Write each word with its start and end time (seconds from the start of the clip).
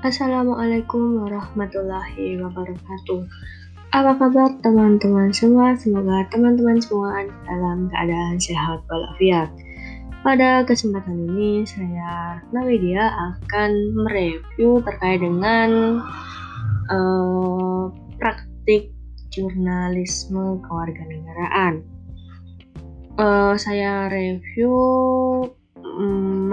Assalamualaikum 0.00 1.20
warahmatullahi 1.20 2.40
wabarakatuh. 2.40 3.20
Apa 3.92 4.16
kabar 4.16 4.48
teman-teman 4.64 5.28
semua? 5.28 5.76
Semoga 5.76 6.24
teman-teman 6.32 6.80
semua 6.80 7.20
dalam 7.44 7.92
keadaan 7.92 8.40
sehat 8.40 8.80
walafiat. 8.88 9.52
Pada 10.24 10.64
kesempatan 10.64 11.28
ini 11.28 11.68
saya 11.68 12.40
Nawidia 12.48 13.12
akan 13.12 13.70
mereview 13.92 14.80
terkait 14.88 15.20
dengan 15.20 16.00
uh, 16.88 17.92
praktik 18.16 18.96
jurnalisme 19.28 20.64
kewarganegaraan. 20.64 21.84
Uh, 23.20 23.52
saya 23.60 24.08
review 24.08 24.72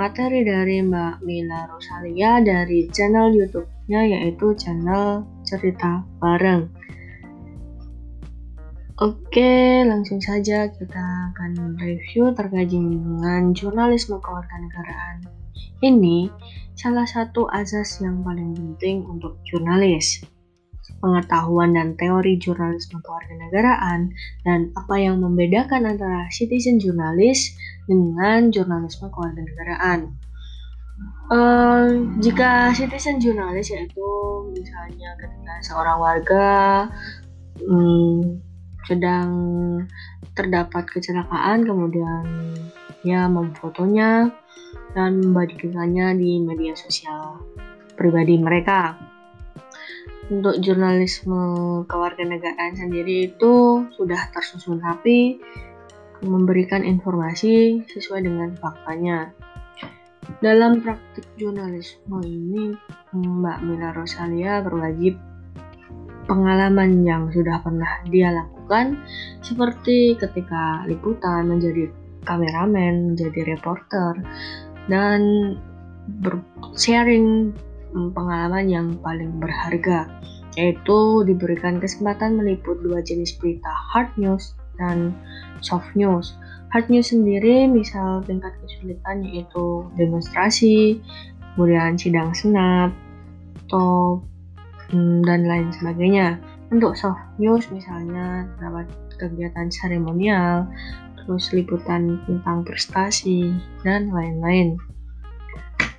materi 0.07 0.39
dari 0.47 0.79
Mbak 0.79 1.19
Mila 1.19 1.67
Rosalia 1.67 2.39
dari 2.39 2.87
channel 2.95 3.27
YouTube-nya 3.27 4.07
yaitu 4.07 4.55
channel 4.55 5.27
Cerita 5.43 5.99
Bareng. 6.23 6.71
Oke, 9.03 9.83
langsung 9.83 10.23
saja 10.23 10.71
kita 10.71 11.35
akan 11.35 11.75
review 11.75 12.31
terkait 12.31 12.71
dengan 12.71 13.51
jurnalisme 13.51 14.15
kewarganegaraan. 14.23 15.27
Ini 15.83 16.31
salah 16.79 17.03
satu 17.03 17.51
azas 17.51 17.99
yang 17.99 18.23
paling 18.23 18.55
penting 18.55 19.03
untuk 19.11 19.35
jurnalis 19.43 20.23
pengetahuan 21.03 21.75
dan 21.75 21.99
teori 21.99 22.39
jurnalisme 22.39 23.03
kewarganegaraan, 23.03 24.15
dan 24.47 24.71
apa 24.79 24.95
yang 24.97 25.19
membedakan 25.19 25.83
antara 25.83 26.31
citizen 26.31 26.79
jurnalis 26.79 27.53
dengan 27.87 28.51
jurnalisme 28.51 29.07
kewarganegaraan. 29.09 30.13
Uh, 31.29 32.09
jika 32.23 32.73
citizen 32.73 33.21
jurnalis 33.21 33.69
yaitu 33.69 34.07
misalnya 34.49 35.13
ketika 35.21 35.53
seorang 35.61 35.97
warga 36.01 36.49
um, 37.67 38.41
sedang 38.87 39.29
terdapat 40.33 40.89
kecelakaan 40.89 41.67
kemudian 41.67 42.25
ya 43.05 43.29
memfotonya 43.29 44.33
dan 44.97 45.21
membagikannya 45.21 46.17
di 46.17 46.41
media 46.41 46.73
sosial 46.73 47.45
pribadi 47.93 48.41
mereka 48.41 48.97
untuk 50.27 50.59
jurnalisme 50.59 51.83
kewarganegaraan 51.87 52.75
sendiri 52.75 53.31
itu 53.31 53.87
sudah 53.95 54.27
tersusun 54.35 54.83
rapi, 54.83 55.39
memberikan 56.23 56.81
informasi 56.81 57.85
sesuai 57.89 58.25
dengan 58.25 58.55
faktanya. 58.57 59.31
Dalam 60.43 60.83
praktik 60.83 61.23
jurnalisme 61.39 62.19
ini, 62.21 62.75
Mbak 63.15 63.57
Mila 63.63 63.89
Rosalia 63.95 64.59
berwajib 64.59 65.15
pengalaman 66.27 67.07
yang 67.07 67.31
sudah 67.31 67.63
pernah 67.63 68.03
dia 68.11 68.35
lakukan, 68.35 68.99
seperti 69.39 70.19
ketika 70.19 70.83
liputan 70.85 71.47
menjadi 71.47 71.87
kameramen, 72.27 73.15
menjadi 73.15 73.55
reporter, 73.55 74.19
dan 74.91 75.21
sharing 76.75 77.55
pengalaman 78.11 78.67
yang 78.67 78.87
paling 78.99 79.39
berharga, 79.39 80.11
yaitu 80.59 81.23
diberikan 81.23 81.79
kesempatan 81.79 82.35
meliput 82.35 82.83
dua 82.83 82.99
jenis 82.99 83.31
berita 83.39 83.71
hard 83.71 84.11
news 84.19 84.51
dan 84.77 85.13
soft 85.61 85.89
news. 85.93 86.37
Hard 86.71 86.91
news 86.91 87.09
sendiri 87.15 87.65
misal 87.65 88.21
tingkat 88.27 88.51
kesulitan 88.61 89.23
yaitu 89.23 89.87
demonstrasi, 89.95 90.99
kemudian 91.55 91.95
sidang 91.95 92.35
senat, 92.35 92.91
atau 93.67 94.21
hmm, 94.91 95.23
dan 95.23 95.47
lain 95.47 95.71
sebagainya. 95.73 96.37
Untuk 96.67 96.99
soft 96.99 97.23
news 97.39 97.63
misalnya 97.71 98.43
terdapat 98.59 98.87
kegiatan 99.15 99.71
seremonial, 99.71 100.67
terus 101.15 101.49
liputan 101.55 102.19
tentang 102.27 102.67
prestasi, 102.67 103.55
dan 103.87 104.11
lain-lain. 104.11 104.75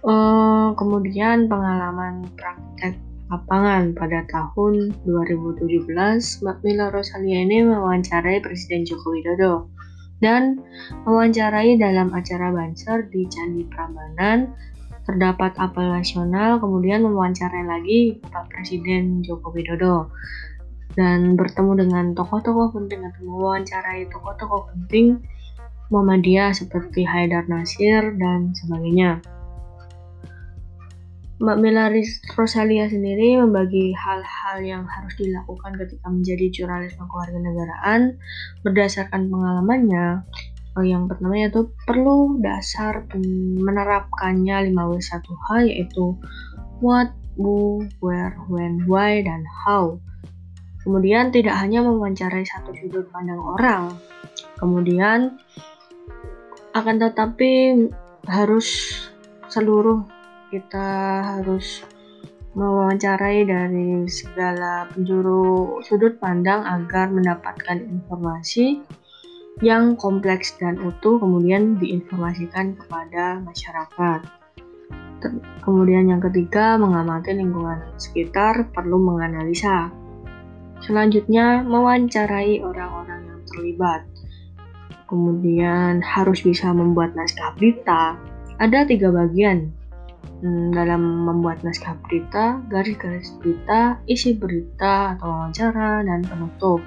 Uh, 0.04 0.76
kemudian 0.78 1.50
pengalaman 1.50 2.28
praktek 2.38 2.94
lapangan. 3.28 3.92
Pada 3.92 4.24
tahun 4.28 4.96
2017, 5.04 5.88
Mbak 6.44 6.58
Mila 6.64 6.86
Rosalia 6.88 7.44
ini 7.44 7.64
mewawancarai 7.64 8.40
Presiden 8.40 8.88
Joko 8.88 9.12
Widodo 9.12 9.68
dan 10.18 10.58
mewawancarai 11.06 11.78
dalam 11.78 12.10
acara 12.10 12.50
Banser 12.50 13.06
di 13.12 13.28
Candi 13.28 13.64
Prambanan. 13.68 14.52
Terdapat 15.08 15.56
apel 15.56 15.88
nasional 15.88 16.60
kemudian 16.60 17.00
mewawancarai 17.00 17.64
lagi 17.64 18.20
Pak 18.28 18.52
Presiden 18.52 19.24
Joko 19.24 19.52
Widodo. 19.52 20.12
Dan 20.98 21.38
bertemu 21.38 21.86
dengan 21.86 22.04
tokoh-tokoh 22.12 22.74
penting 22.74 23.06
atau 23.06 23.22
mewawancarai 23.22 24.10
tokoh-tokoh 24.10 24.72
penting 24.74 25.22
Muhammadiyah 25.88 26.52
seperti 26.52 27.06
Haidar 27.08 27.48
Nasir 27.48 28.12
dan 28.18 28.52
sebagainya. 28.52 29.24
Mbak 31.38 31.58
Melaris 31.62 32.18
Rosalia 32.34 32.90
sendiri 32.90 33.38
membagi 33.38 33.94
hal-hal 33.94 34.58
yang 34.58 34.82
harus 34.90 35.14
dilakukan 35.14 35.78
ketika 35.78 36.10
menjadi 36.10 36.50
jurnalis 36.50 36.98
kewarganegaraan 36.98 38.18
berdasarkan 38.66 39.30
pengalamannya. 39.30 40.26
Oh, 40.74 40.82
yang 40.82 41.06
pertama 41.06 41.38
yaitu 41.38 41.70
perlu 41.86 42.42
dasar 42.42 43.06
menerapkannya 43.62 44.74
5W1H 44.74 45.46
yaitu 45.70 46.18
what, 46.82 47.14
who, 47.38 47.86
where, 48.02 48.34
when, 48.50 48.82
why, 48.90 49.22
dan 49.22 49.46
how. 49.46 50.02
Kemudian 50.82 51.30
tidak 51.30 51.54
hanya 51.54 51.86
mewawancarai 51.86 52.42
satu 52.50 52.74
sudut 52.82 53.06
pandang 53.14 53.38
orang. 53.38 53.94
Kemudian 54.58 55.38
akan 56.74 56.96
tetapi 56.98 57.78
harus 58.26 58.66
seluruh 59.46 60.17
kita 60.48 60.88
harus 61.36 61.84
mewawancarai 62.56 63.44
dari 63.44 64.08
segala 64.08 64.88
penjuru 64.90 65.78
sudut 65.84 66.16
pandang 66.16 66.64
agar 66.64 67.12
mendapatkan 67.12 67.84
informasi 67.84 68.80
yang 69.60 69.98
kompleks 69.98 70.56
dan 70.56 70.80
utuh 70.80 71.18
kemudian 71.20 71.76
diinformasikan 71.76 72.78
kepada 72.78 73.42
masyarakat. 73.44 74.20
Kemudian 75.66 76.06
yang 76.06 76.22
ketiga, 76.22 76.78
mengamati 76.78 77.34
lingkungan 77.34 77.90
sekitar 77.98 78.70
perlu 78.70 79.02
menganalisa. 79.02 79.90
Selanjutnya, 80.78 81.66
mewawancarai 81.66 82.62
orang-orang 82.62 83.26
yang 83.26 83.40
terlibat. 83.50 84.06
Kemudian 85.10 85.98
harus 86.06 86.46
bisa 86.46 86.70
membuat 86.70 87.18
naskah 87.18 87.50
berita. 87.58 88.14
Ada 88.62 88.86
tiga 88.86 89.10
bagian, 89.10 89.74
dalam 90.70 91.26
membuat 91.26 91.66
naskah 91.66 91.98
berita, 92.06 92.62
garis-garis 92.70 93.34
berita, 93.42 93.98
isi 94.06 94.38
berita 94.38 95.18
atau 95.18 95.26
wawancara, 95.26 96.06
dan 96.06 96.22
penutup. 96.22 96.78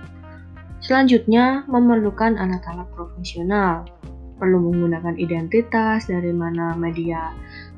Selanjutnya, 0.82 1.68
memerlukan 1.68 2.40
alat-alat 2.40 2.88
profesional. 2.96 3.86
Perlu 4.42 4.58
menggunakan 4.72 5.20
identitas 5.22 6.10
dari 6.10 6.34
mana 6.34 6.74
media 6.74 7.30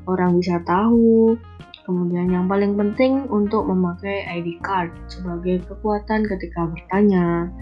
orang 0.08 0.40
bisa 0.40 0.62
tahu. 0.64 1.36
Kemudian 1.84 2.32
yang 2.32 2.48
paling 2.48 2.80
penting 2.80 3.28
untuk 3.28 3.68
memakai 3.68 4.24
ID 4.24 4.56
card 4.64 4.88
sebagai 5.12 5.60
kekuatan 5.68 6.24
ketika 6.24 6.64
bertanya. 6.64 7.52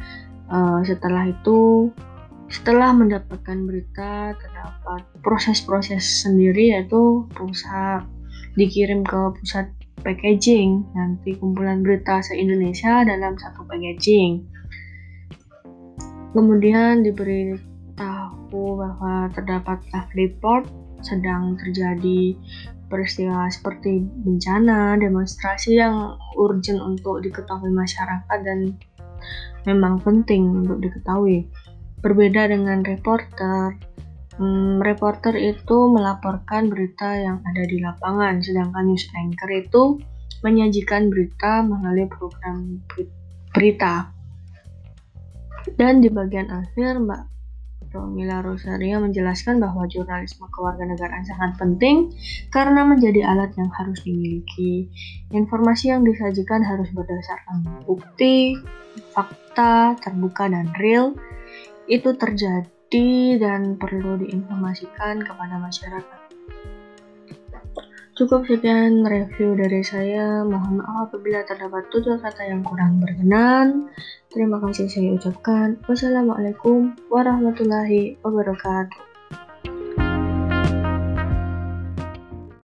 Uh, 0.47 0.85
setelah 0.87 1.27
itu, 1.27 1.91
setelah 2.53 2.93
mendapatkan 2.93 3.59
berita 3.65 4.37
terdapat 4.37 5.09
proses-proses 5.25 6.05
sendiri 6.23 6.77
yaitu 6.77 7.25
pusat 7.33 8.05
dikirim 8.61 9.01
ke 9.03 9.21
pusat 9.41 9.73
packaging 10.05 10.85
nanti 10.93 11.33
kumpulan 11.41 11.81
berita 11.81 12.21
se-Indonesia 12.21 13.09
dalam 13.09 13.41
satu 13.41 13.65
packaging 13.65 14.45
kemudian 16.37 17.01
diberi 17.01 17.57
tahu 17.97 18.77
bahwa 18.77 19.33
terdapat 19.33 19.81
live 19.93 20.13
report 20.13 20.65
sedang 21.03 21.59
terjadi 21.59 22.37
peristiwa 22.93 23.49
seperti 23.49 24.05
bencana, 24.05 25.01
demonstrasi 25.01 25.81
yang 25.81 26.21
urgent 26.37 26.77
untuk 26.77 27.25
diketahui 27.25 27.73
masyarakat 27.73 28.39
dan 28.45 28.77
memang 29.65 29.97
penting 30.05 30.63
untuk 30.63 30.85
diketahui. 30.85 31.49
Berbeda 32.03 32.51
dengan 32.51 32.83
reporter, 32.83 33.79
hmm, 34.37 34.83
reporter 34.83 35.39
itu 35.39 35.79
melaporkan 35.89 36.67
berita 36.67 37.15
yang 37.15 37.39
ada 37.47 37.63
di 37.63 37.79
lapangan, 37.79 38.43
sedangkan 38.43 38.91
news 38.91 39.07
anchor 39.15 39.51
itu 39.55 39.83
menyajikan 40.43 41.09
berita 41.09 41.63
melalui 41.63 42.11
program 42.11 42.83
berita. 43.55 44.11
Dan 45.79 46.03
di 46.03 46.11
bagian 46.11 46.51
akhir, 46.51 46.99
Mbak 46.99 47.23
Promila 47.93 48.41
Rosaria 48.41 48.97
menjelaskan 48.97 49.61
bahwa 49.61 49.85
jurnalisme 49.85 50.49
kewarganegaraan 50.49 51.29
sangat 51.29 51.61
penting 51.61 52.11
karena 52.49 52.89
menjadi 52.89 53.21
alat 53.29 53.53
yang 53.55 53.69
harus 53.69 54.01
dimiliki. 54.01 54.89
Informasi 55.31 55.93
yang 55.93 56.03
disajikan 56.03 56.65
harus 56.65 56.89
berdasarkan 56.91 57.85
bukti, 57.85 58.57
fakta, 59.13 59.95
terbuka, 60.01 60.49
dan 60.49 60.73
real. 60.81 61.13
Itu 61.87 62.15
terjadi 62.15 63.39
dan 63.41 63.81
perlu 63.81 64.21
diinformasikan 64.21 65.25
kepada 65.25 65.57
masyarakat. 65.59 66.21
Cukup 68.13 68.45
sekian 68.45 69.03
review 69.09 69.57
dari 69.57 69.81
saya. 69.81 70.45
Mohon 70.45 70.85
maaf 70.85 71.09
apabila 71.09 71.43
terdapat 71.49 71.89
tutur 71.89 72.21
kata 72.21 72.45
yang 72.45 72.61
kurang 72.61 73.01
berkenan. 73.01 73.89
Terima 74.29 74.61
kasih 74.61 74.87
saya 74.87 75.17
ucapkan. 75.17 75.81
Wassalamualaikum 75.89 76.93
warahmatullahi 77.09 78.21
wabarakatuh. 78.21 79.12